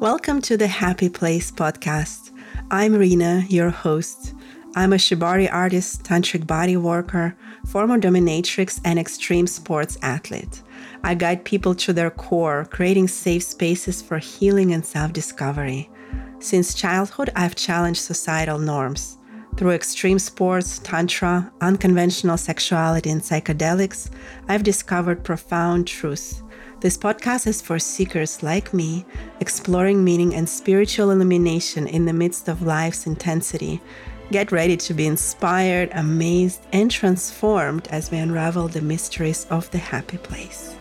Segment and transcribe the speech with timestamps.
[0.00, 2.32] Welcome to the Happy Place podcast.
[2.70, 4.34] I'm Rina, your host.
[4.74, 7.36] I'm a Shibari artist, tantric body worker,
[7.66, 10.62] former dominatrix, and extreme sports athlete.
[11.04, 15.88] I guide people to their core, creating safe spaces for healing and self discovery.
[16.40, 19.18] Since childhood, I've challenged societal norms.
[19.56, 24.10] Through extreme sports, tantra, unconventional sexuality, and psychedelics,
[24.48, 26.42] I've discovered profound truths
[26.80, 29.06] this podcast is for seekers like me,
[29.40, 33.80] exploring meaning and spiritual illumination in the midst of life's intensity.
[34.30, 39.78] Get ready to be inspired, amazed, and transformed as we unravel the mysteries of the
[39.78, 40.76] happy place.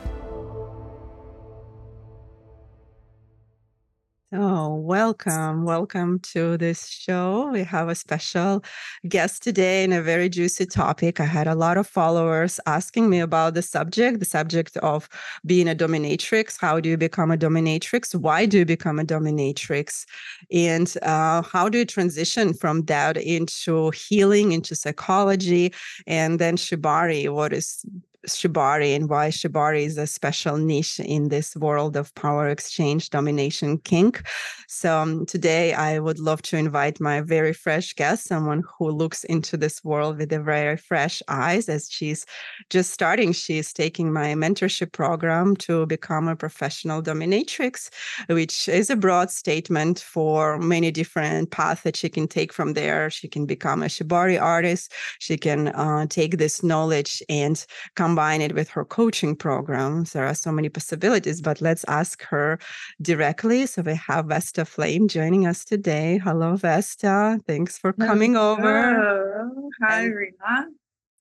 [4.36, 5.64] Oh, welcome.
[5.64, 7.52] Welcome to this show.
[7.52, 8.64] We have a special
[9.08, 11.20] guest today and a very juicy topic.
[11.20, 15.08] I had a lot of followers asking me about the subject, the subject of
[15.46, 16.60] being a dominatrix.
[16.60, 18.16] How do you become a dominatrix?
[18.16, 20.04] Why do you become a dominatrix?
[20.52, 25.72] And uh, how do you transition from that into healing, into psychology?
[26.08, 27.86] And then Shibari, what is
[28.28, 33.78] Shibari and why Shibari is a special niche in this world of power exchange domination
[33.80, 34.24] kink.
[34.68, 39.24] So um, today I would love to invite my very fresh guest, someone who looks
[39.26, 42.26] into this world with a very fresh eyes as she's
[42.70, 43.34] just starting.
[43.34, 47.90] She's taking my mentorship program to become a professional dominatrix,
[48.28, 53.10] which is a broad statement for many different paths that she can take from there.
[53.10, 54.92] She can become a Shibari artist.
[55.20, 57.64] She can uh, take this knowledge and
[57.96, 60.14] come combine it with her coaching programs.
[60.14, 62.60] There are so many possibilities, but let's ask her
[63.02, 63.66] directly.
[63.66, 66.20] So we have Vesta Flame joining us today.
[66.24, 67.40] Hello, Vesta.
[67.48, 68.52] Thanks for coming Hello.
[68.52, 69.50] over.
[69.82, 70.68] Hi, and, Rina.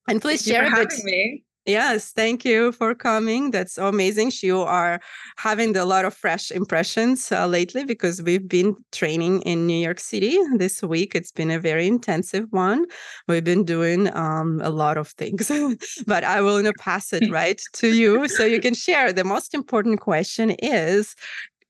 [0.06, 1.44] And please Thank share for having me.
[1.64, 3.52] Yes, thank you for coming.
[3.52, 4.32] That's amazing.
[4.42, 5.00] You are
[5.36, 10.00] having a lot of fresh impressions uh, lately because we've been training in New York
[10.00, 11.14] City this week.
[11.14, 12.86] It's been a very intensive one.
[13.28, 15.52] We've been doing um, a lot of things,
[16.06, 19.12] but I will pass it right to you so you can share.
[19.12, 21.14] The most important question is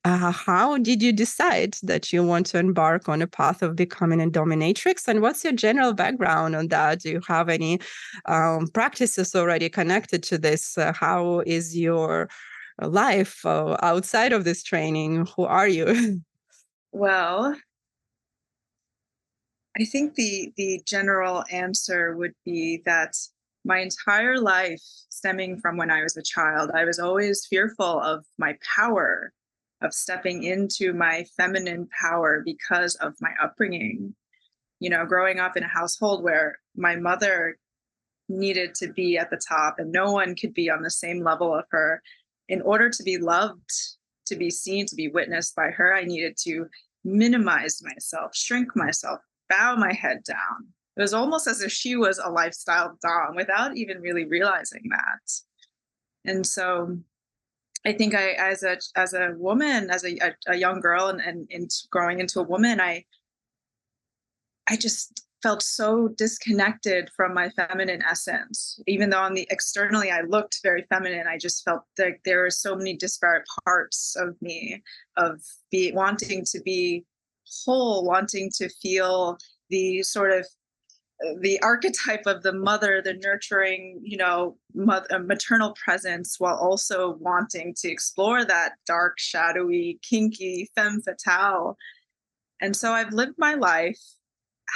[0.05, 4.21] uh, how did you decide that you want to embark on a path of becoming
[4.21, 5.07] a dominatrix?
[5.07, 6.99] And what's your general background on that?
[7.01, 7.79] Do you have any
[8.25, 10.77] um, practices already connected to this?
[10.77, 12.29] Uh, how is your
[12.81, 15.27] life uh, outside of this training?
[15.35, 16.21] Who are you?
[16.95, 17.55] Well
[19.77, 23.15] i think the the general answer would be that
[23.65, 28.25] my entire life stemming from when i was a child i was always fearful of
[28.37, 29.33] my power
[29.83, 34.15] of stepping into my feminine power because of my upbringing.
[34.79, 37.57] You know, growing up in a household where my mother
[38.29, 41.53] needed to be at the top and no one could be on the same level
[41.53, 42.01] of her.
[42.49, 43.69] In order to be loved,
[44.27, 46.67] to be seen, to be witnessed by her, I needed to
[47.03, 50.67] minimize myself, shrink myself, bow my head down.
[50.95, 55.31] It was almost as if she was a lifestyle dom without even really realizing that.
[56.25, 56.97] And so
[57.85, 61.19] I think I, as a as a woman, as a, a, a young girl, and,
[61.19, 63.05] and and growing into a woman, I
[64.69, 68.79] I just felt so disconnected from my feminine essence.
[68.87, 72.49] Even though on the externally I looked very feminine, I just felt like there were
[72.49, 74.81] so many disparate parts of me
[75.17, 77.03] of be wanting to be
[77.65, 79.37] whole, wanting to feel
[79.69, 80.47] the sort of
[81.39, 87.17] the archetype of the mother, the nurturing, you know, mother, uh, maternal presence, while also
[87.19, 91.77] wanting to explore that dark, shadowy, kinky femme fatale.
[92.61, 93.99] And so I've lived my life,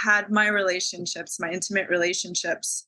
[0.03, 2.87] had my relationships, my intimate relationships,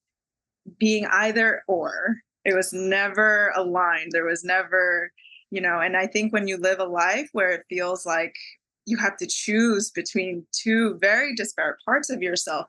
[0.77, 2.17] being either or.
[2.45, 4.11] It was never aligned.
[4.11, 5.11] There was never,
[5.51, 8.35] you know, and I think when you live a life where it feels like
[8.85, 12.67] you have to choose between two very disparate parts of yourself,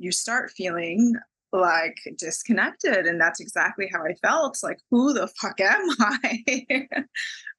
[0.00, 1.14] you start feeling
[1.52, 6.88] like disconnected and that's exactly how i felt like who the fuck am i?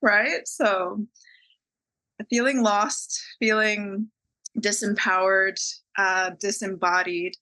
[0.01, 0.47] Right?
[0.47, 1.05] So
[2.29, 4.07] feeling lost feeling
[4.59, 5.59] disempowered
[5.97, 7.33] uh, disembodied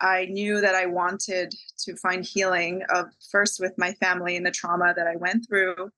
[0.00, 4.50] i knew that i wanted to find healing of first with my family and the
[4.50, 5.90] trauma that i went through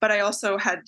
[0.00, 0.80] but i also had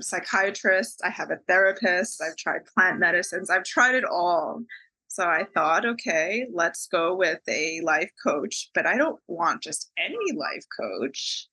[0.00, 4.62] psychiatrists i have a therapist i've tried plant medicines i've tried it all
[5.08, 9.90] so I thought, okay, let's go with a life coach, but I don't want just
[9.98, 11.48] any life coach.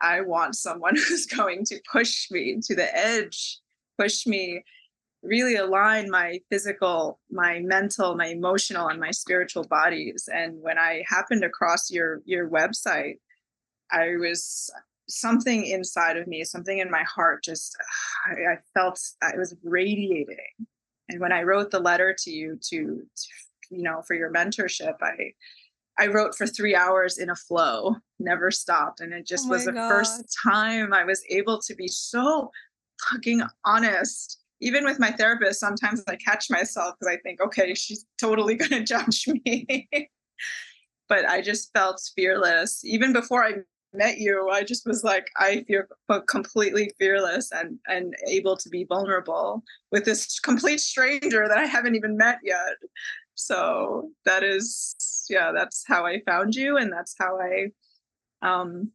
[0.00, 3.60] I want someone who's going to push me to the edge,
[3.98, 4.62] push me
[5.22, 10.28] really align my physical, my mental, my emotional and my spiritual bodies.
[10.32, 13.18] And when I happened across your your website,
[13.90, 14.70] I was
[15.08, 17.76] something inside of me, something in my heart, just
[18.26, 20.66] I, I felt I was radiating.
[21.08, 23.28] And when I wrote the letter to you to, to
[23.70, 25.32] you know for your mentorship, I
[25.98, 29.00] I wrote for three hours in a flow, never stopped.
[29.00, 29.88] And it oh just Oh was the God.
[29.88, 32.50] first time I was able to be so
[33.10, 34.40] fucking honest.
[34.60, 38.70] Even with my therapist, sometimes I catch myself because I think, okay, she's totally going
[38.70, 39.88] to judge me.
[41.08, 42.84] but I just felt fearless.
[42.84, 43.54] Even before I
[43.96, 45.84] met you, I just was like, I feel
[46.28, 49.62] completely fearless and, and able to be vulnerable
[49.92, 52.74] with this complete stranger that I haven't even met yet.
[53.34, 54.96] So that is
[55.28, 57.66] yeah that's how i found you and that's how i
[58.42, 58.90] um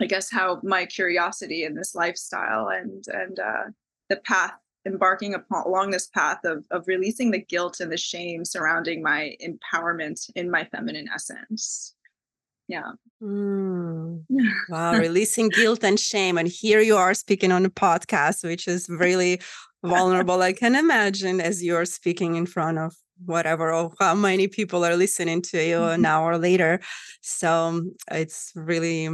[0.00, 3.64] i guess how my curiosity in this lifestyle and and uh
[4.08, 4.52] the path
[4.86, 9.36] embarking upon along this path of of releasing the guilt and the shame surrounding my
[9.42, 11.93] empowerment in my feminine essence
[12.68, 14.24] yeah Mm.
[14.68, 16.38] Wow, releasing guilt and shame.
[16.38, 19.40] And here you are speaking on a podcast, which is really
[19.82, 20.42] vulnerable.
[20.42, 22.94] I can imagine as you're speaking in front of
[23.24, 26.80] whatever or how many people are listening to you an hour later.
[27.20, 29.08] So it's really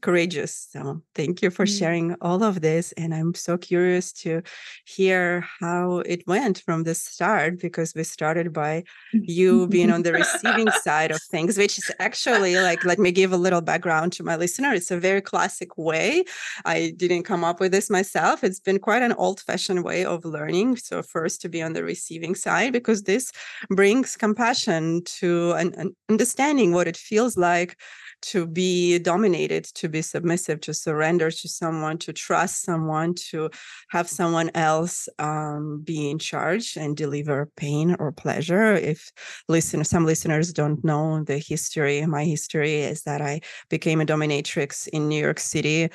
[0.00, 0.68] courageous.
[0.70, 1.78] So thank you for Mm.
[1.78, 2.92] sharing all of this.
[2.92, 4.42] And I'm so curious to
[4.84, 10.12] hear how it went from the start because we started by you being on the
[10.12, 14.22] receiving side of things, which is actually like, let me give a little background to
[14.22, 14.72] my listener.
[14.72, 16.24] It's a very classic way.
[16.64, 18.42] I didn't come up with this myself.
[18.42, 20.76] It's been quite an old fashioned way of learning.
[20.76, 23.30] So, first to be on the receiving side, because this
[23.68, 27.76] brings compassion to an, an understanding what it feels like
[28.22, 33.50] to be dominated, to be submissive, to surrender to someone, to trust someone, to
[33.90, 38.74] have someone else um, be in charge and deliver pain or pleasure.
[38.74, 39.10] If
[39.48, 44.86] listeners, some listeners don't know the history, my history is that I became a dominatrix
[44.86, 45.90] in New York City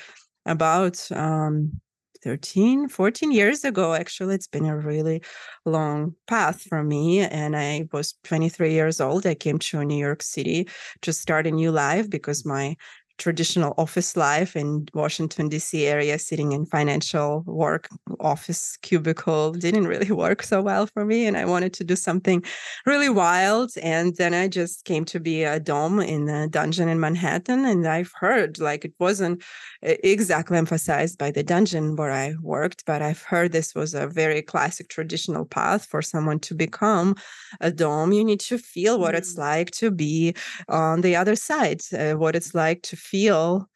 [0.45, 1.79] about um,
[2.23, 3.93] 13, 14 years ago.
[3.93, 5.21] Actually, it's been a really
[5.65, 7.21] long path for me.
[7.21, 9.25] And I was 23 years old.
[9.25, 10.67] I came to New York City
[11.03, 12.75] to start a new life because my
[13.17, 15.85] traditional office life in Washington D.C.
[15.85, 21.37] area, sitting in financial work office cubicle, didn't really work so well for me, and
[21.37, 22.43] I wanted to do something
[22.85, 23.71] really wild.
[23.81, 27.87] And then I just came to be a dom in a dungeon in Manhattan, and
[27.87, 29.43] I've heard like it wasn't
[29.81, 34.41] exactly emphasized by the dungeon where I worked, but I've heard this was a very
[34.41, 37.15] classic traditional path for someone to become
[37.61, 38.11] a dom.
[38.11, 39.37] You need to feel what it's Mm.
[39.37, 40.33] like to be
[40.67, 43.69] on the other side, uh, what it's like to feel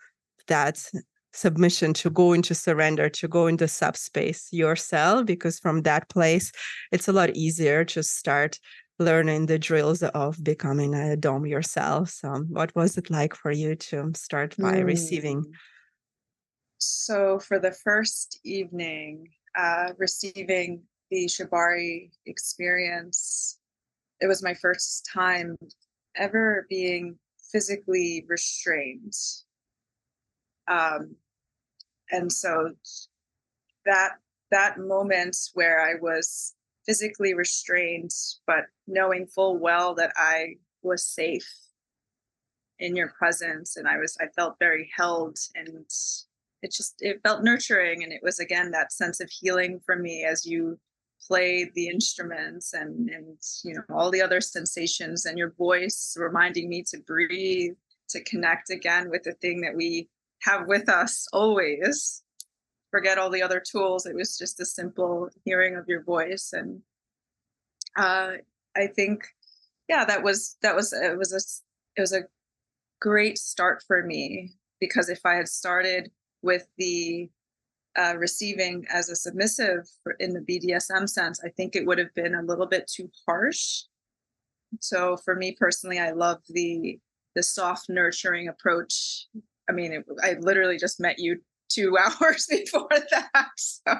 [0.47, 0.83] that
[1.33, 6.51] submission, to go into surrender, to go into subspace yourself, because from that place,
[6.91, 8.59] it's a lot easier to start
[8.99, 12.09] learning the drills of becoming a dom yourself.
[12.09, 15.43] So, what was it like for you to start by receiving?
[15.43, 15.51] Mm.
[16.83, 20.81] So for the first evening, uh, receiving
[21.11, 23.59] the Shibari experience,
[24.19, 25.57] it was my first time
[26.15, 27.19] ever being
[27.51, 29.13] physically restrained.
[30.67, 31.15] Um,
[32.11, 32.71] and so
[33.85, 34.13] that
[34.51, 36.53] that moment where I was
[36.85, 38.11] physically restrained,
[38.45, 41.47] but knowing full well that I was safe
[42.79, 45.85] in your presence and I was I felt very held and
[46.63, 50.25] it just it felt nurturing and it was again that sense of healing for me
[50.25, 50.79] as you
[51.27, 56.69] played the instruments and and you know all the other sensations and your voice reminding
[56.69, 57.73] me to breathe
[58.09, 60.09] to connect again with the thing that we
[60.41, 62.23] have with us always.
[62.89, 66.81] Forget all the other tools it was just a simple hearing of your voice and
[67.97, 68.31] uh
[68.75, 69.25] i think
[69.87, 71.39] yeah that was that was it was a
[71.97, 72.23] it was a
[73.01, 76.11] great start for me because if I had started
[76.41, 77.29] with the
[77.97, 79.87] uh, receiving as a submissive
[80.19, 83.83] in the BDSM sense, I think it would have been a little bit too harsh.
[84.79, 86.99] So for me personally, I love the
[87.35, 89.27] the soft, nurturing approach.
[89.69, 93.95] I mean, it, I literally just met you two hours before that, so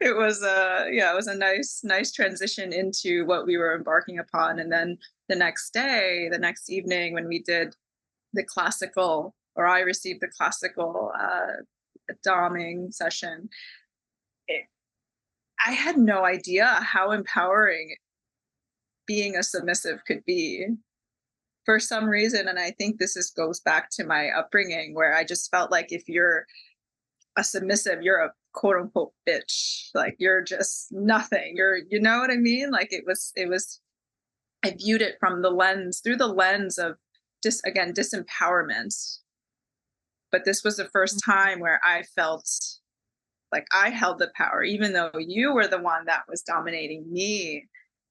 [0.00, 4.18] it was a yeah, it was a nice nice transition into what we were embarking
[4.18, 7.74] upon, and then the next day, the next evening, when we did
[8.32, 11.62] the classical, or I received the classical uh,
[12.26, 13.48] doming session,
[14.46, 14.64] it,
[15.64, 17.94] I had no idea how empowering
[19.06, 20.66] being a submissive could be
[21.64, 22.48] for some reason.
[22.48, 25.92] And I think this is goes back to my upbringing, where I just felt like
[25.92, 26.46] if you're
[27.36, 29.88] a submissive, you're a quote unquote bitch.
[29.94, 31.54] Like you're just nothing.
[31.56, 32.70] You're, you know what I mean?
[32.70, 33.80] Like it was, it was
[34.64, 36.96] I viewed it from the lens through the lens of
[37.42, 39.18] dis again disempowerment
[40.32, 41.30] but this was the first Mm-hmm.
[41.30, 42.48] time where I felt
[43.52, 47.66] like I held the power, even though you were the one that was dominating me.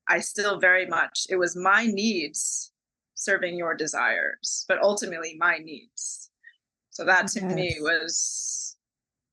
[0.09, 2.71] I still very much, it was my needs
[3.15, 6.31] serving your desires, but ultimately my needs.
[6.91, 8.77] So that to me was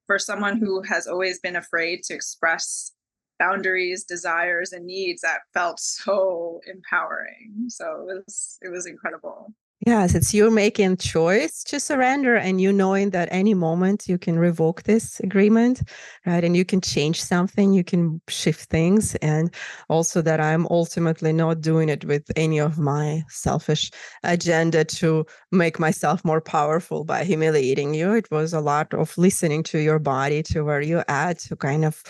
[0.07, 2.93] for someone who has always been afraid to express
[3.39, 7.67] boundaries, desires, and needs, that felt so empowering.
[7.69, 9.55] So it was it was incredible.
[9.81, 14.39] Yes, it's you making choice to surrender and you knowing that any moment you can
[14.39, 15.83] revoke this agreement,
[16.25, 16.43] right?
[16.43, 19.15] And you can change something, you can shift things.
[19.17, 19.55] And
[19.91, 23.91] also that I'm ultimately not doing it with any of my selfish
[24.23, 28.15] agenda to make myself more powerful by humiliating you.
[28.15, 31.85] It was a lot of listening to your body, to where you're at, to kind
[31.85, 32.03] of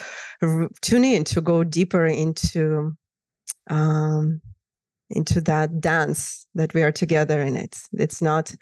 [0.80, 2.92] tune in, to go deeper into
[3.71, 4.40] um
[5.11, 7.78] into that dance that we are together in it.
[7.92, 8.54] It's not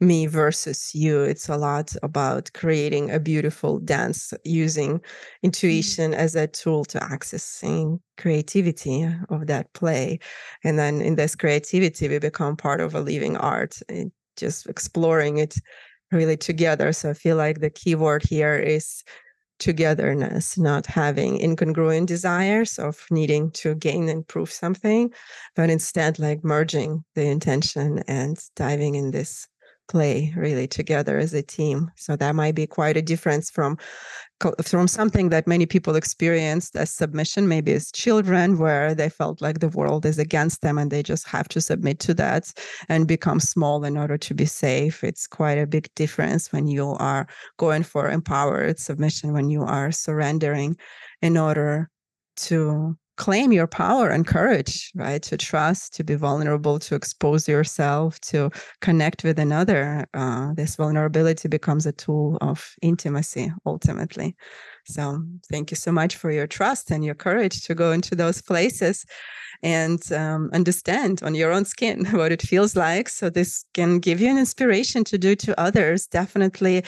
[0.00, 1.22] me versus you.
[1.22, 5.02] It's a lot about creating a beautiful dance using mm.
[5.42, 10.18] intuition as a tool to accessing creativity of that play.
[10.64, 15.38] And then in this creativity, we become part of a living art, and just exploring
[15.38, 15.54] it
[16.10, 16.92] really together.
[16.92, 19.04] So I feel like the key word here is
[19.58, 25.12] togetherness, not having incongruent desires of needing to gain and prove something,
[25.54, 29.46] but instead like merging the intention and diving in this
[29.88, 31.90] play really together as a team.
[31.96, 33.78] So that might be quite a difference from
[34.62, 39.60] from something that many people experienced as submission, maybe as children, where they felt like
[39.60, 42.52] the world is against them and they just have to submit to that
[42.88, 45.04] and become small in order to be safe.
[45.04, 47.26] It's quite a big difference when you are
[47.58, 50.76] going for empowered submission, when you are surrendering
[51.22, 51.90] in order
[52.36, 55.22] to claim your power and courage, right?
[55.22, 60.06] To trust, to be vulnerable, to expose yourself, to connect with another.
[60.14, 64.36] Uh, this vulnerability becomes a tool of intimacy ultimately.
[64.86, 68.42] So, thank you so much for your trust and your courage to go into those
[68.42, 69.06] places
[69.64, 73.08] and um, understand on your own skin what it feels like.
[73.08, 76.06] So, this can give you an inspiration to do to others.
[76.06, 76.84] Definitely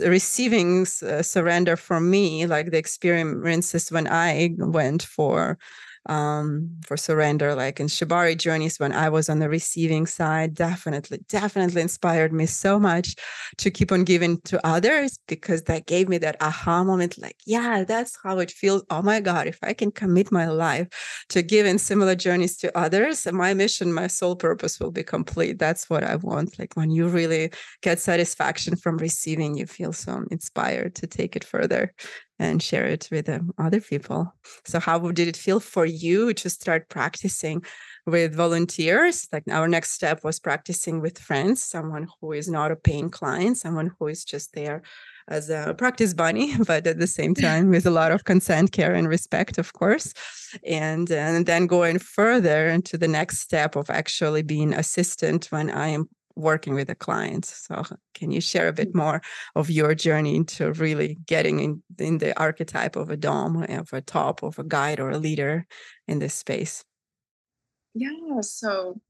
[0.00, 5.58] receiving uh, surrender from me, like the experiences when I went for
[6.06, 11.18] um for surrender like in shibari journeys when i was on the receiving side definitely
[11.28, 13.14] definitely inspired me so much
[13.56, 17.84] to keep on giving to others because that gave me that aha moment like yeah
[17.84, 18.82] that's how it feels.
[18.90, 20.88] Oh my god if i can commit my life
[21.30, 25.58] to giving similar journeys to others my mission my sole purpose will be complete.
[25.58, 27.50] That's what i want like when you really
[27.82, 31.94] get satisfaction from receiving you feel so inspired to take it further
[32.38, 34.34] and share it with um, other people.
[34.64, 37.64] So how did it feel for you to start practicing
[38.06, 39.28] with volunteers?
[39.32, 43.58] Like our next step was practicing with friends someone who is not a paying client
[43.58, 44.82] someone who is just there
[45.28, 48.94] as a practice bunny but at the same time with a lot of consent care
[48.94, 50.12] and respect of course.
[50.64, 55.88] And, and then going further into the next step of actually being assistant when i
[55.88, 57.66] am working with the clients.
[57.66, 58.98] so can you share a bit mm-hmm.
[58.98, 59.22] more
[59.54, 63.92] of your journey into really getting in, in the archetype of a dom eh, of
[63.92, 65.66] a top of a guide or a leader
[66.08, 66.84] in this space
[67.94, 68.40] Yeah.
[68.40, 69.00] So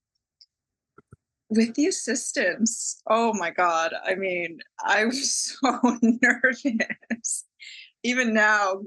[1.54, 3.92] with the assistants, oh my God.
[4.04, 7.44] I mean, I was so nervous.
[8.02, 8.80] Even now,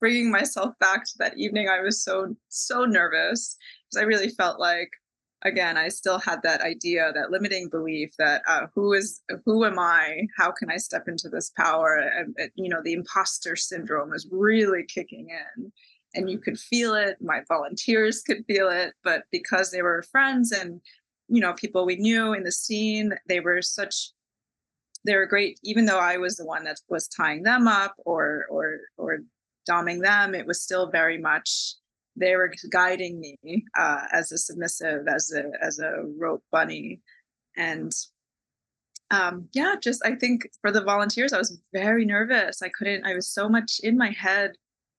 [0.00, 3.56] bringing myself back to that evening, I was so, so nervous
[3.88, 4.90] because I really felt like,
[5.42, 9.78] again, I still had that idea, that limiting belief that uh, who is, who am
[9.78, 10.26] I?
[10.36, 11.96] How can I step into this power?
[11.96, 15.72] And, you know, the imposter syndrome was really kicking in.
[16.14, 17.18] And you could feel it.
[17.20, 18.94] My volunteers could feel it.
[19.04, 20.80] But because they were friends and
[21.28, 24.12] you know people we knew in the scene they were such
[25.04, 28.46] they were great even though i was the one that was tying them up or
[28.50, 29.18] or or
[29.68, 31.74] doming them it was still very much
[32.16, 37.00] they were guiding me uh, as a submissive as a as a rope bunny.
[37.56, 37.92] And
[39.12, 42.60] um yeah just i think for the volunteers i was very nervous.
[42.62, 44.52] I couldn't i was so much in my head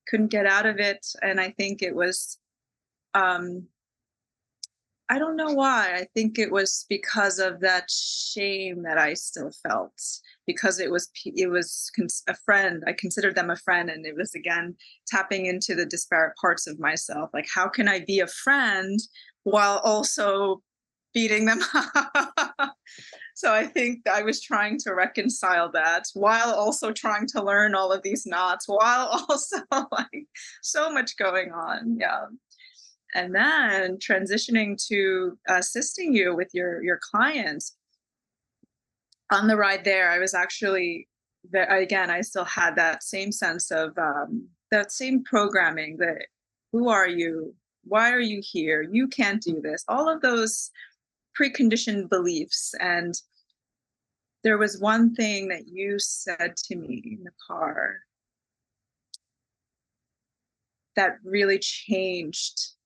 [0.07, 1.05] couldn't get out of it.
[1.21, 2.37] And i think it was
[3.13, 3.67] um
[5.09, 5.93] I don't know why.
[5.95, 9.93] I think it was because of that shame that I still felt
[10.45, 11.91] because it was it was
[12.27, 12.83] a friend.
[12.85, 14.75] I considered them a friend, and it was again
[15.07, 17.29] tapping into the disparate parts of myself.
[17.33, 18.99] Like, how can I be a friend
[19.43, 20.61] while also
[21.13, 22.73] beating them up?
[23.35, 27.93] so I think I was trying to reconcile that while also trying to learn all
[27.93, 30.27] of these knots, while also like
[30.61, 31.97] so much going on.
[31.97, 32.25] Yeah
[33.17, 37.75] and then transitioning to assisting you with your your clients
[39.31, 41.07] on the ride there, I was actually
[41.51, 46.27] there again, I still had that same sense of um, that same programming that
[46.71, 47.55] who are you?
[47.83, 48.81] Why are you here?
[48.81, 49.83] You can't do this.
[49.87, 50.69] All of those
[51.39, 52.73] preconditioned beliefs.
[52.79, 53.13] And
[54.43, 57.97] there was one thing that you said to me in the car
[60.95, 62.76] that really changed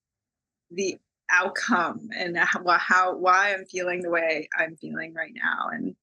[0.72, 0.98] the
[1.32, 5.70] outcome and how, how why I'm feeling the way I'm feeling right now.
[5.72, 5.96] And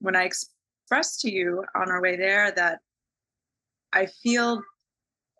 [0.00, 2.80] when I expressed to you on our way there that
[3.92, 4.62] I feel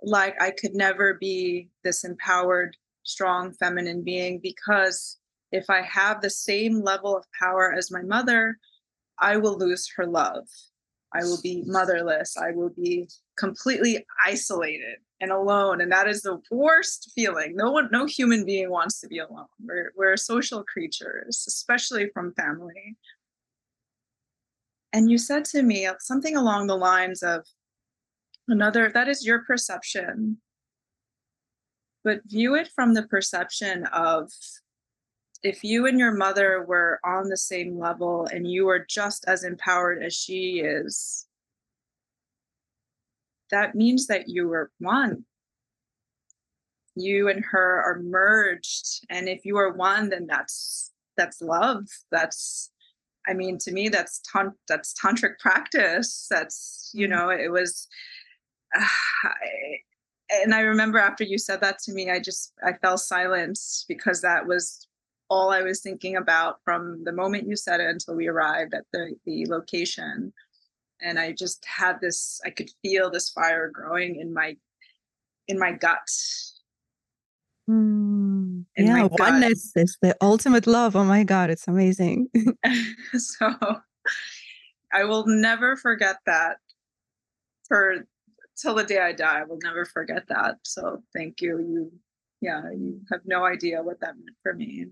[0.02, 5.18] like I could never be this empowered, strong, feminine being because
[5.52, 8.58] if I have the same level of power as my mother,
[9.18, 10.46] I will lose her love.
[11.14, 12.36] I will be motherless.
[12.36, 15.80] I will be completely isolated and alone.
[15.80, 17.56] And that is the worst feeling.
[17.56, 19.46] No one, no human being wants to be alone.
[19.64, 22.96] We're, we're social creatures, especially from family.
[24.92, 27.44] And you said to me something along the lines of
[28.46, 30.36] another, that is your perception.
[32.04, 34.30] But view it from the perception of
[35.42, 39.42] if you and your mother were on the same level and you are just as
[39.42, 41.26] empowered as she is,
[43.50, 45.24] that means that you were one.
[46.96, 49.04] You and her are merged.
[49.10, 51.84] And if you are one, then that's that's love.
[52.10, 52.70] That's
[53.26, 56.26] I mean, to me, that's tant- that's tantric practice.
[56.30, 57.16] That's you mm-hmm.
[57.16, 57.88] know, it was.
[58.76, 58.84] Uh,
[60.42, 63.58] and I remember after you said that to me, I just I fell silent
[63.88, 64.86] because that was
[65.30, 68.84] all I was thinking about from the moment you said it until we arrived at
[68.92, 70.32] the, the location.
[71.04, 74.56] And I just had this, I could feel this fire growing in my
[75.46, 76.08] in my gut.
[77.68, 80.96] Mm, yeah, oneness is the ultimate love.
[80.96, 82.28] Oh my God, it's amazing.
[83.14, 83.50] so
[84.92, 86.56] I will never forget that
[87.68, 88.06] for
[88.56, 89.40] till the day I die.
[89.40, 90.56] I will never forget that.
[90.62, 91.58] So thank you.
[91.58, 91.92] You
[92.40, 94.86] yeah, you have no idea what that meant for me.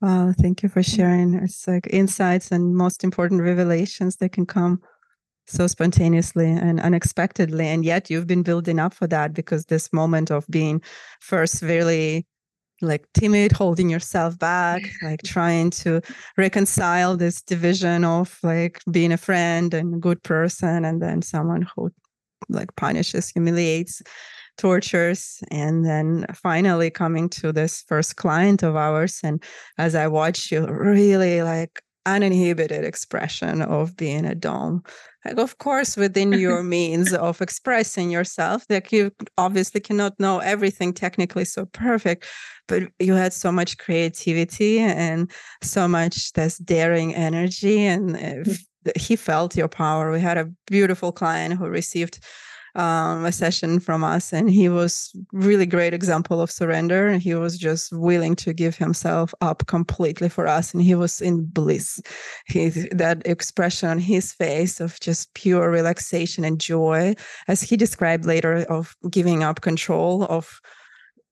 [0.00, 1.34] Wow, thank you for sharing.
[1.34, 4.82] It's like insights and most important revelations that can come
[5.46, 7.66] so spontaneously and unexpectedly.
[7.66, 10.82] And yet you've been building up for that because this moment of being
[11.20, 12.26] first really
[12.82, 16.00] like timid, holding yourself back, like trying to
[16.36, 21.66] reconcile this division of like being a friend and a good person, and then someone
[21.74, 21.90] who
[22.48, 24.02] like punishes, humiliates
[24.56, 29.42] tortures and then finally coming to this first client of ours and
[29.78, 34.82] as i watched you really like uninhibited expression of being a dom
[35.24, 41.44] of course within your means of expressing yourself like you obviously cannot know everything technically
[41.44, 42.26] so perfect
[42.68, 45.30] but you had so much creativity and
[45.62, 48.58] so much this daring energy and mm.
[48.96, 52.18] he felt your power we had a beautiful client who received
[52.74, 57.08] um, a session from us, and he was really great example of surrender.
[57.08, 61.20] And he was just willing to give himself up completely for us, and he was
[61.20, 62.00] in bliss.
[62.46, 67.14] He that expression on his face of just pure relaxation and joy,
[67.48, 70.60] as he described later, of giving up control of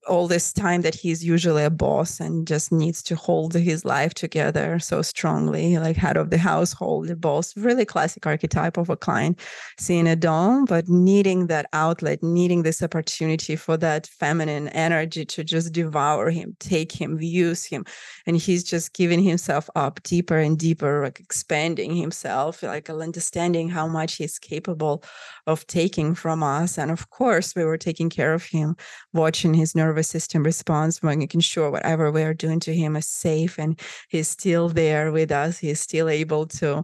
[0.09, 4.15] all this time that he's usually a boss and just needs to hold his life
[4.15, 8.97] together so strongly, like head of the household, the boss, really classic archetype of a
[8.97, 9.39] client,
[9.79, 15.45] seeing a dom, but needing that outlet, needing this opportunity for that feminine energy to
[15.45, 17.85] just devour him, take him, use him.
[18.27, 23.87] And he's just giving himself up deeper and deeper, like expanding himself, like understanding how
[23.87, 25.05] much he's capable
[25.47, 26.77] of taking from us.
[26.77, 28.77] And of course, we were taking care of him,
[29.13, 33.07] watching his nervous nervous system response, making sure whatever we are doing to him is
[33.07, 33.79] safe and
[34.09, 35.59] he's still there with us.
[35.59, 36.83] He's still able to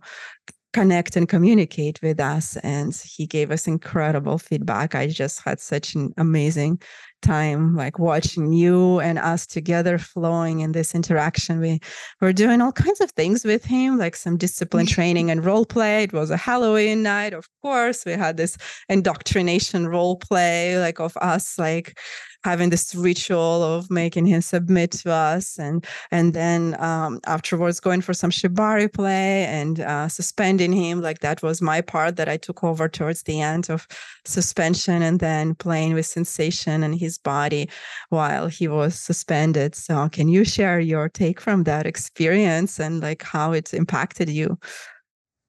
[0.74, 2.58] connect and communicate with us.
[2.58, 4.94] And he gave us incredible feedback.
[4.94, 6.82] I just had such an amazing
[7.22, 11.80] time like watching you and us together flowing in this interaction we
[12.20, 14.94] were doing all kinds of things with him like some discipline mm-hmm.
[14.94, 18.56] training and role play it was a halloween night of course we had this
[18.88, 21.98] indoctrination role play like of us like
[22.44, 28.00] having this ritual of making him submit to us and and then um, afterwards going
[28.00, 31.02] for some shibari play and uh, suspending him.
[31.02, 33.86] Like that was my part that i took over towards the end of
[34.24, 37.68] suspension and then playing with sensation and his body
[38.10, 39.74] while he was suspended.
[39.74, 44.58] So can you share your take from that experience and like how it impacted you?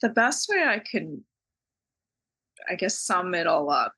[0.01, 1.23] The best way i can
[2.69, 3.93] i guess sum it all up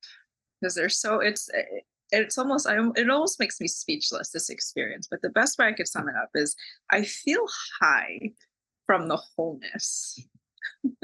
[0.59, 1.79] because there's so it's eh,
[2.11, 5.73] it's almost I, it almost makes me speechless this experience but the best way i
[5.73, 6.55] could sum it up is
[6.89, 7.45] i feel
[7.81, 8.31] high
[8.85, 10.19] from the wholeness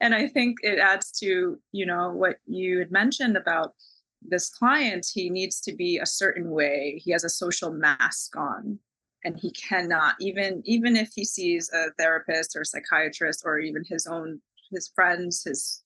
[0.00, 3.74] and I think it adds to, you know, what you had mentioned about
[4.22, 5.06] this client.
[5.12, 7.00] He needs to be a certain way.
[7.02, 8.78] He has a social mask on
[9.24, 14.06] and he cannot even even if he sees a therapist or psychiatrist or even his
[14.06, 15.82] own his friends his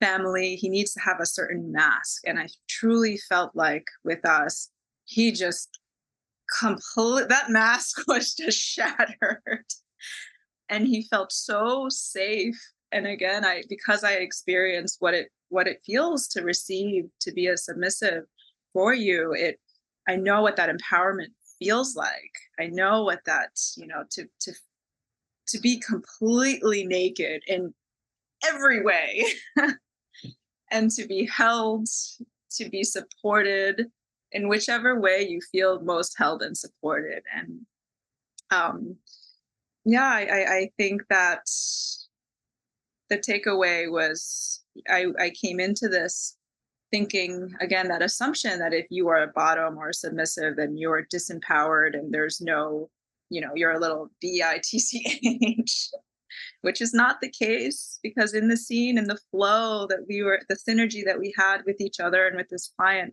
[0.00, 4.70] family he needs to have a certain mask and i truly felt like with us
[5.06, 5.78] he just
[6.58, 9.64] complete that mask was just shattered.
[10.68, 12.58] And he felt so safe
[12.92, 17.48] and again i because i experienced what it what it feels to receive to be
[17.48, 18.24] a submissive
[18.72, 19.58] for you it
[20.08, 21.28] i know what that empowerment
[21.58, 22.32] feels like.
[22.58, 24.52] I know what that you know to to
[25.48, 27.74] to be completely naked in
[28.46, 29.24] every way
[30.74, 31.88] and to be held
[32.50, 33.86] to be supported
[34.32, 37.22] in whichever way you feel most held and supported.
[37.34, 37.60] And
[38.50, 38.96] um
[39.84, 41.40] yeah i i think that
[43.10, 46.36] the takeaway was i i came into this
[46.90, 51.94] thinking again that assumption that if you are a bottom or submissive then you're disempowered
[51.94, 52.88] and there's no
[53.30, 55.88] you know you're a little bitch
[56.64, 60.40] which is not the case because in the scene and the flow that we were
[60.48, 63.12] the synergy that we had with each other and with this client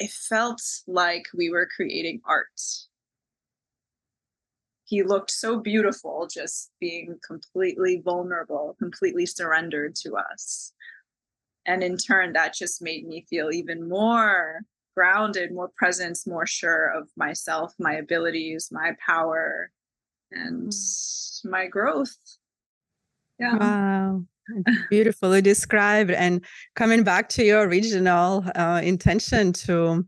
[0.00, 2.60] it felt like we were creating art.
[4.84, 10.72] He looked so beautiful just being completely vulnerable completely surrendered to us.
[11.66, 14.62] And in turn that just made me feel even more
[14.96, 19.70] grounded more presence more sure of myself my abilities my power
[20.34, 21.50] and mm.
[21.50, 22.16] my growth
[23.38, 24.22] yeah wow
[24.90, 26.44] beautifully described and
[26.76, 30.06] coming back to your original uh, intention to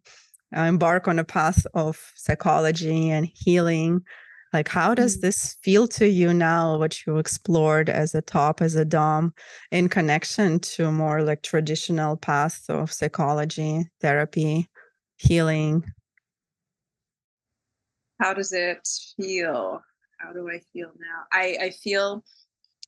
[0.56, 4.04] uh, embark on a path of psychology and healing
[4.52, 5.20] like, how does mm.
[5.20, 9.34] this feel to you now, what you explored as a top, as a dom,
[9.70, 14.70] in connection to more like traditional paths of psychology, therapy,
[15.16, 15.84] healing?
[18.18, 18.88] How does it
[19.20, 19.82] feel?
[20.18, 21.24] How do I feel now?
[21.32, 22.24] I, I feel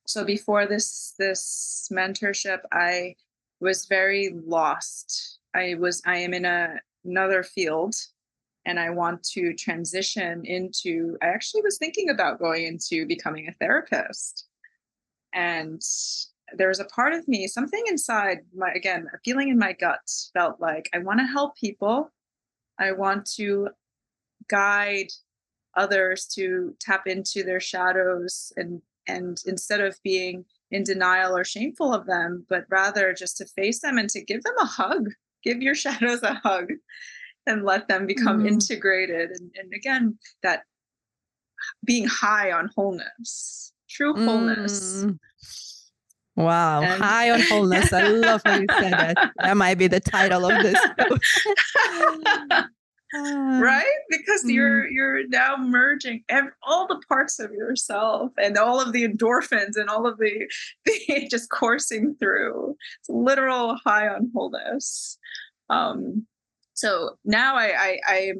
[0.05, 3.15] so before this this mentorship, I
[3.59, 5.39] was very lost.
[5.53, 7.95] I was I am in a another field
[8.65, 13.53] and I want to transition into, I actually was thinking about going into becoming a
[13.53, 14.45] therapist.
[15.33, 15.81] And
[16.55, 19.99] there was a part of me, something inside my, again, a feeling in my gut
[20.33, 22.11] felt like I want to help people.
[22.77, 23.69] I want to
[24.49, 25.11] guide
[25.79, 31.95] others to tap into their shadows and and instead of being in denial or shameful
[31.95, 35.09] of them, but rather just to face them and to give them a hug,
[35.43, 36.67] give your shadows a hug
[37.47, 38.47] and let them become mm-hmm.
[38.47, 40.63] integrated and, and again that
[41.85, 45.17] being high on wholeness true wholeness mm.
[46.35, 47.91] Wow, and high on wholeness.
[47.91, 49.31] I love how you said that.
[49.41, 50.79] That might be the title of this.
[53.13, 54.53] right because mm.
[54.53, 59.75] you're you're now merging every, all the parts of yourself and all of the endorphins
[59.75, 60.47] and all of the,
[60.85, 65.17] the just coursing through it's literal high on wholeness
[65.69, 66.25] um
[66.79, 68.33] so now I, I, I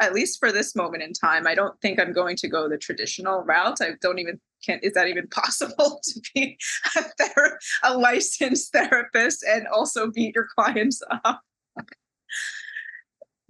[0.00, 2.78] at least for this moment in time, I don't think I'm going to go the
[2.78, 3.78] traditional route.
[3.80, 6.56] I don't even can is that even possible to be
[6.96, 11.40] a, ther- a licensed therapist and also beat your clients up?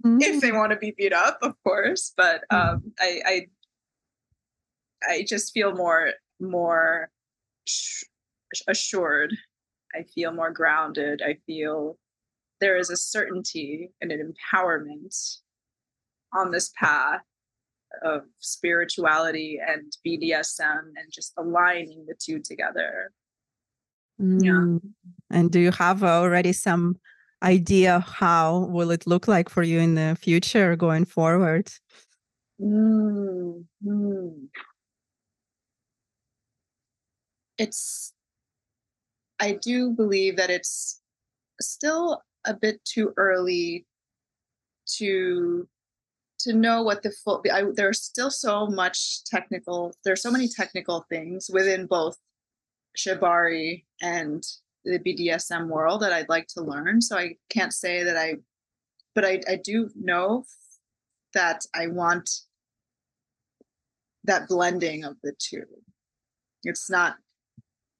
[0.05, 0.21] Mm-hmm.
[0.21, 0.57] If they mm.
[0.57, 2.13] want to be beat up, of course.
[2.15, 2.57] But mm.
[2.57, 3.47] um, I, I
[5.07, 7.09] I just feel more more
[7.65, 8.03] sh-
[8.67, 9.35] assured.
[9.93, 11.21] I feel more grounded.
[11.25, 11.97] I feel
[12.59, 15.37] there is a certainty and an empowerment
[16.33, 17.21] on this path
[18.03, 23.11] of spirituality and BDSM and just aligning the two together.
[24.21, 24.43] Mm.
[24.43, 25.37] Yeah.
[25.37, 26.97] And do you have already some
[27.43, 31.71] idea how will it look like for you in the future going forward?
[32.61, 33.65] Mm.
[37.57, 38.13] It's
[39.39, 41.01] I do believe that it's
[41.61, 43.85] still a bit too early
[44.97, 45.67] to
[46.39, 51.05] to know what the full I, there's still so much technical there's so many technical
[51.09, 52.17] things within both
[52.97, 54.43] shibari and
[54.85, 58.35] the bdsm world that i'd like to learn so i can't say that i
[59.13, 60.45] but i, I do know
[61.33, 62.29] that i want
[64.25, 65.65] that blending of the two.
[66.63, 67.15] It's not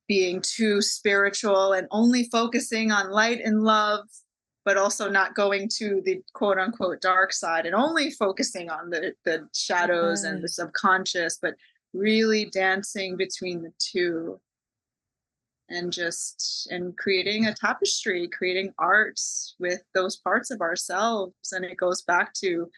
[0.08, 4.06] being too spiritual and only focusing on light and love
[4.64, 9.14] but also not going to the quote unquote dark side and only focusing on the
[9.26, 10.62] the shadows and the mm-hmm.
[10.62, 11.56] subconscious but
[11.94, 14.40] really dancing between the two
[15.70, 19.20] and just and creating a tapestry creating art
[19.60, 22.70] with those parts of ourselves and it goes back to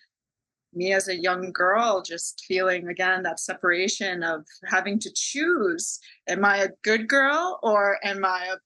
[0.74, 6.46] me as a young girl just feeling again that separation of having to choose am
[6.46, 8.58] i a good girl or am i a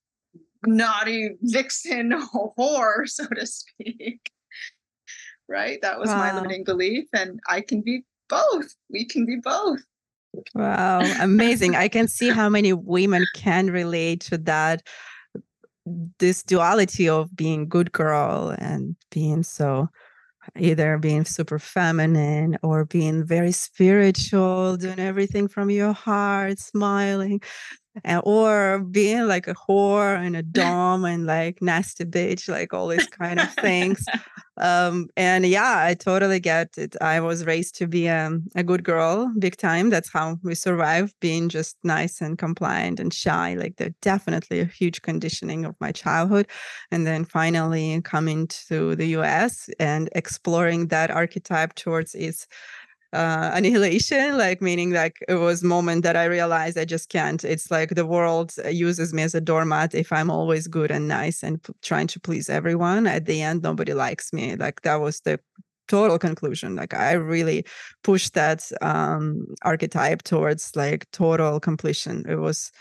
[0.66, 2.12] naughty vixen
[2.58, 4.30] whore so to speak?
[5.48, 5.82] Right?
[5.82, 6.18] That was wow.
[6.18, 8.74] my limiting belief and i can be both.
[8.90, 9.82] We can be both
[10.56, 11.76] Wow, amazing.
[11.76, 14.84] I can see how many women can relate to that
[16.20, 19.90] this duality of being good girl and being so
[20.58, 27.42] either being super feminine or being very spiritual, doing everything from your heart, smiling
[28.04, 32.88] and, or being like a whore and a dom and like nasty bitch, like all
[32.88, 34.06] these kind of things.
[34.62, 36.96] um, and yeah, I totally get it.
[37.02, 39.90] I was raised to be um, a good girl, big time.
[39.90, 43.56] That's how we survive, being just nice and compliant and shy.
[43.56, 46.48] Like they're definitely a huge conditioning of my childhood.
[46.92, 52.48] And then finally coming to the US and exploring that archetype towards its
[53.14, 57.44] uh, annihilation, like meaning like it was moment that I realized I just can't.
[57.44, 61.44] It's like the world uses me as a doormat if I'm always good and nice
[61.44, 63.08] and p- trying to please everyone.
[63.08, 64.56] At the end, nobody likes me.
[64.56, 65.40] Like that was the
[65.90, 66.76] total conclusion.
[66.76, 67.66] Like I really
[68.04, 72.26] pushed that um, archetype towards like total completion.
[72.30, 72.72] It was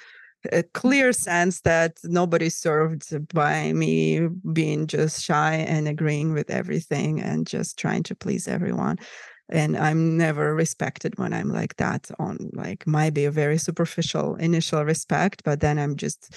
[0.53, 7.21] a clear sense that nobody served by me being just shy and agreeing with everything
[7.21, 8.99] and just trying to please everyone
[9.51, 14.37] and i'm never respected when i'm like that on like might be a very superficial
[14.37, 16.35] initial respect but then i'm just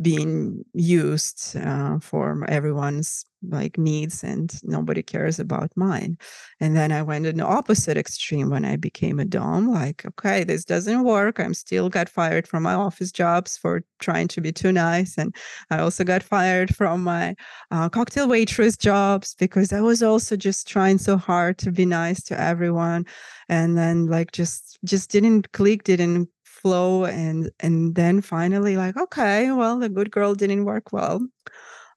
[0.00, 6.18] being used uh, for everyone's like needs and nobody cares about mine.
[6.60, 10.44] And then i went in the opposite extreme when i became a dom like okay
[10.44, 11.40] this doesn't work.
[11.40, 15.34] I'm still got fired from my office jobs for trying to be too nice and
[15.70, 17.34] i also got fired from my
[17.70, 22.22] uh, cocktail waitress jobs because i was also just trying so hard to be nice
[22.24, 23.06] to everyone.
[23.48, 26.28] And then like just just didn't click didn't
[26.62, 31.20] flow and and then finally like okay well the good girl didn't work well.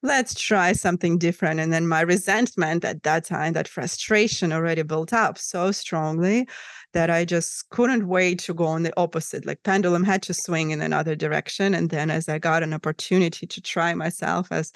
[0.05, 1.61] Let's try something different.
[1.61, 6.45] And then my resentment at that time that frustration already built up so strongly
[6.91, 9.45] that i just couldn't wait to go on the opposite.
[9.45, 11.73] Like pendulum had to swing in another direction.
[11.73, 14.71] And then as i got an opportunity to try myself as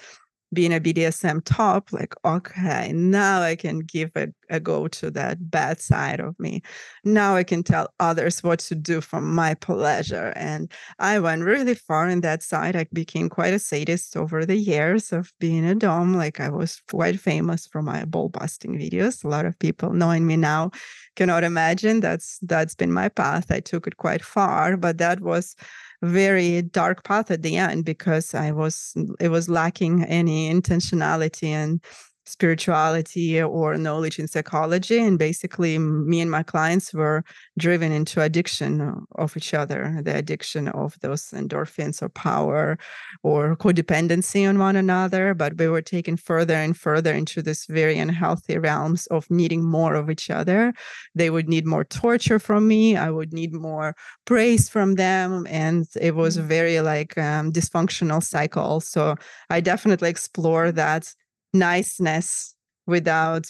[0.52, 5.50] being a BDSM top, like, okay, now I can give a, a go to that
[5.50, 6.62] bad side of me.
[7.04, 10.32] Now I can tell others what to do for my pleasure.
[10.36, 12.76] And I went really far in that side.
[12.76, 16.14] I became quite a sadist over the years of being a Dom.
[16.14, 19.24] Like I was quite famous for my ball busting videos.
[19.24, 20.70] A lot of people knowing me now
[21.16, 23.50] cannot imagine that's that's been my path.
[23.50, 25.56] I took it quite far, but that was
[26.02, 31.80] very dark path at the end because I was it was lacking any intentionality and
[32.28, 34.98] spirituality or knowledge in psychology.
[34.98, 37.24] And basically, me and my clients were
[37.58, 42.78] driven into addiction of each other the addiction of those endorphins or power
[43.22, 45.34] or codependency on one another.
[45.34, 49.94] But we were taken further and further into this very unhealthy realms of needing more
[49.94, 50.72] of each other.
[51.14, 52.96] They would need more torture from me.
[52.96, 55.46] I would need more praise from them.
[55.48, 56.46] And it was a mm.
[56.46, 58.80] very like um, dysfunctional cycle.
[58.80, 59.16] So
[59.50, 61.12] I definitely explore that
[61.52, 62.54] niceness
[62.86, 63.46] without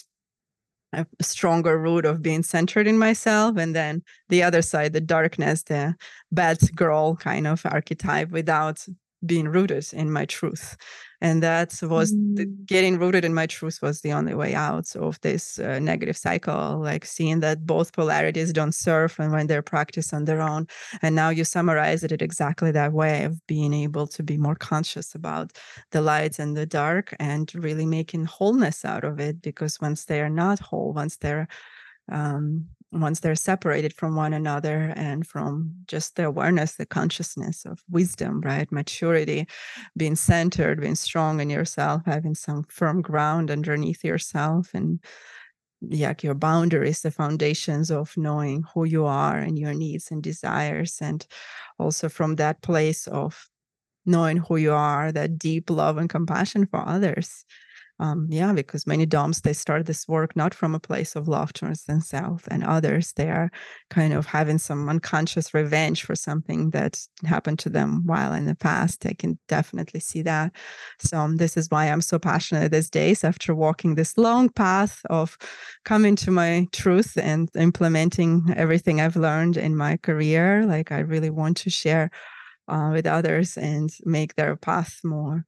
[0.93, 5.63] a stronger root of being centered in myself and then the other side the darkness
[5.63, 5.93] the
[6.31, 8.83] bad girl kind of archetype without
[9.25, 10.77] being rooted in my truth
[11.21, 12.35] and that was mm.
[12.35, 16.17] the, getting rooted in my truth was the only way out of this uh, negative
[16.17, 20.67] cycle like seeing that both polarities don't serve and when they're practiced on their own
[21.01, 25.15] and now you summarize it exactly that way of being able to be more conscious
[25.15, 25.51] about
[25.91, 30.21] the lights and the dark and really making wholeness out of it because once they
[30.21, 31.47] are not whole once they're
[32.11, 37.83] um, once they're separated from one another and from just the awareness, the consciousness of
[37.89, 38.71] wisdom, right?
[38.71, 39.47] Maturity,
[39.95, 44.99] being centered, being strong in yourself, having some firm ground underneath yourself and
[45.81, 50.97] yeah, your boundaries, the foundations of knowing who you are and your needs and desires.
[50.99, 51.25] And
[51.77, 53.47] also from that place of
[54.05, 57.45] knowing who you are, that deep love and compassion for others
[58.01, 61.51] um, yeah, because many DOMs they start this work not from a place of love
[61.51, 63.51] towards themselves, and others they are
[63.89, 68.55] kind of having some unconscious revenge for something that happened to them while in the
[68.55, 69.05] past.
[69.05, 70.53] I can definitely see that.
[70.99, 75.01] So um, this is why I'm so passionate these days after walking this long path
[75.09, 75.37] of
[75.83, 80.65] coming to my truth and implementing everything I've learned in my career.
[80.65, 82.11] Like I really want to share
[82.69, 85.45] uh, with others and make their path more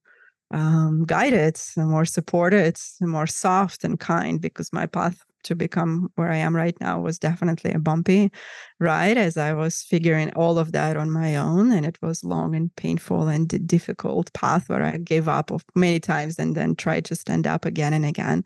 [0.51, 6.37] um, guided, more supported, more soft and kind, because my path to become where I
[6.37, 8.31] am right now was definitely a bumpy
[8.79, 11.71] ride as I was figuring all of that on my own.
[11.71, 16.37] And it was long and painful and difficult path where I gave up many times
[16.37, 18.43] and then tried to stand up again and again.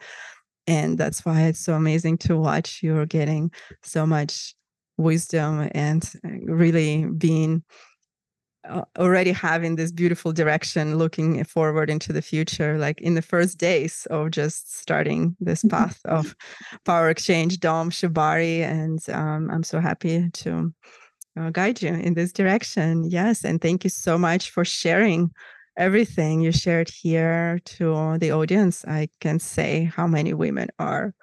[0.68, 3.52] And that's why it's so amazing to watch you're getting
[3.84, 4.56] so much
[4.98, 7.64] wisdom and uh, really being
[8.98, 14.08] already having this beautiful direction looking forward into the future like in the first days
[14.10, 15.76] of just starting this mm-hmm.
[15.76, 16.36] path of
[16.86, 20.74] power exchange dom shibari and um, i'm so happy to
[21.40, 25.32] uh, guide you in this direction yes and thank you so much for sharing
[25.78, 31.14] everything you shared here to the audience i can say how many women are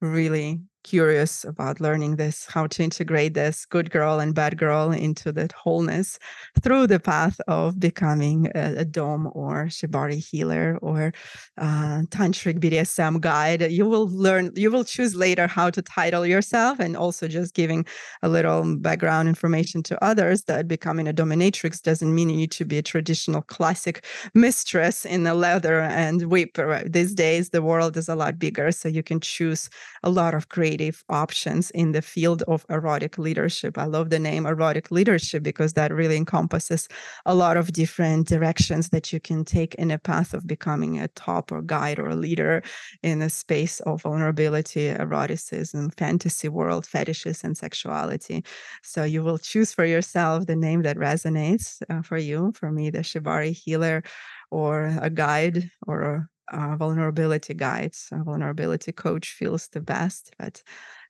[0.00, 5.32] really curious about learning this, how to integrate this good girl and bad girl into
[5.32, 6.18] that wholeness
[6.60, 11.12] through the path of becoming a, a Dom or Shibari healer or
[11.58, 13.62] uh, Tantric BDSM guide.
[13.72, 17.86] You will learn, you will choose later how to title yourself and also just giving
[18.22, 22.64] a little background information to others that becoming a dominatrix doesn't mean you need to
[22.64, 26.58] be a traditional classic mistress in a leather and whip.
[26.86, 29.70] These days, the world is a lot bigger, so you can choose
[30.02, 33.78] a lot of creative creative options in the field of erotic leadership.
[33.78, 36.88] I love the name erotic leadership because that really encompasses
[37.26, 41.08] a lot of different directions that you can take in a path of becoming a
[41.08, 42.62] top or guide or leader
[43.04, 48.44] in a space of vulnerability, eroticism, fantasy world, fetishes, and sexuality.
[48.82, 52.52] So you will choose for yourself the name that resonates uh, for you.
[52.56, 54.02] For me, the Shibari healer
[54.50, 58.08] or a guide or uh, vulnerability guides.
[58.12, 60.62] A vulnerability coach feels the best, but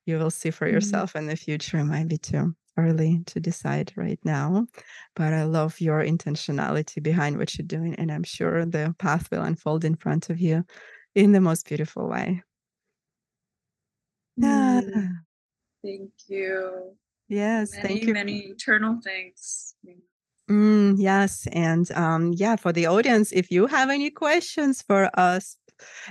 [0.07, 0.75] you will see for mm-hmm.
[0.75, 1.19] yourself mm-hmm.
[1.19, 1.79] in the future.
[1.79, 4.67] It might be too early to decide right now,
[5.15, 9.43] but I love your intentionality behind what you're doing, and I'm sure the path will
[9.43, 10.65] unfold in front of you
[11.15, 12.43] in the most beautiful way.
[14.41, 15.11] Mm.
[15.85, 16.97] Thank you.
[17.29, 18.15] Yes, many, thank you.
[18.15, 19.75] Many eternal thanks.
[20.51, 21.47] Mm, yes.
[21.53, 25.57] And um, yeah, for the audience, if you have any questions for us,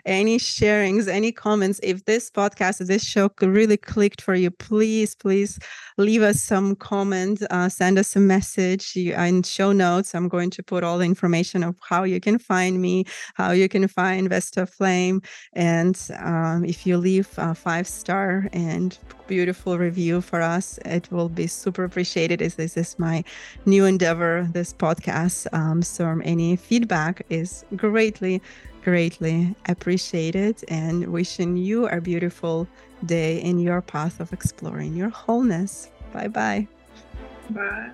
[0.05, 1.79] any sharings, any comments.
[1.83, 5.59] If this podcast, this show really clicked for you, please, please
[5.97, 10.15] leave us some comment, uh, send us a message in show notes.
[10.15, 13.69] I'm going to put all the information of how you can find me, how you
[13.69, 15.21] can find Vesta Flame.
[15.53, 18.97] And um, if you leave a five star and
[19.27, 22.41] beautiful review for us, it will be super appreciated.
[22.41, 23.23] As this is my
[23.65, 25.47] new endeavor, this podcast.
[25.53, 28.41] Um, so any feedback is greatly
[28.83, 32.67] greatly appreciated and wishing you a beautiful
[33.05, 35.89] day in your path of exploring your wholeness.
[36.11, 36.67] Bye-bye.
[37.49, 37.91] Bye.